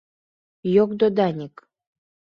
-йогдо 0.75 1.07
Даник. 1.17 1.55